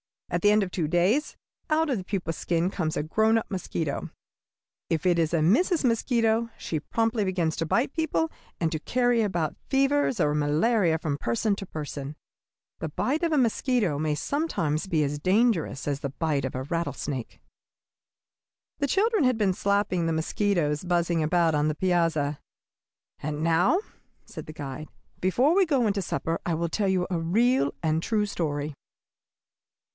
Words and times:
At 0.31 0.41
the 0.41 0.49
end 0.49 0.63
of 0.63 0.71
two 0.71 0.87
days 0.87 1.35
out 1.69 1.89
of 1.89 1.97
the 1.97 2.03
pupa 2.05 2.33
skin 2.33 2.71
comes 2.71 2.97
a 2.97 3.03
grown 3.03 3.37
up 3.37 3.51
mosquito. 3.51 4.09
If 4.89 5.05
it 5.05 5.19
is 5.19 5.31
a 5.33 5.39
Mrs. 5.39 5.83
Mosquito, 5.83 6.49
she 6.57 6.79
promptly 6.79 7.23
begins 7.23 7.55
to 7.57 7.67
bite 7.67 7.93
people 7.93 8.31
and 8.59 8.71
to 8.71 8.79
carry 8.79 9.21
about 9.21 9.57
fevers 9.69 10.19
or 10.19 10.33
malaria 10.33 10.97
from 10.97 11.17
person 11.17 11.53
to 11.57 11.67
person. 11.67 12.15
The 12.79 12.89
bite 12.89 13.23
of 13.23 13.31
a 13.33 13.37
mosquito 13.37 13.99
may 13.99 14.15
sometimes 14.15 14.87
be 14.87 15.03
as 15.03 15.19
dangerous 15.19 15.87
as 15.87 15.99
the 15.99 16.09
bite 16.09 16.45
of 16.45 16.55
a 16.55 16.63
rattlesnake." 16.63 17.41
The 18.79 18.87
children 18.87 19.25
had 19.25 19.37
been 19.37 19.53
slapping 19.53 20.05
the 20.07 20.13
mosquitoes 20.13 20.83
buzzing 20.85 21.21
about 21.21 21.53
on 21.53 21.67
the 21.67 21.75
piazza. 21.75 22.39
"And 23.21 23.43
now," 23.43 23.79
said 24.25 24.45
the 24.47 24.53
guide, 24.53 24.87
"before 25.19 25.53
we 25.53 25.65
go 25.65 25.85
into 25.85 26.01
supper, 26.01 26.39
I 26.45 26.53
will 26.55 26.69
tell 26.69 26.87
you 26.87 27.05
a 27.11 27.19
real 27.19 27.73
and 27.83 27.97
a 27.97 28.01
true 28.01 28.25
story. 28.25 28.73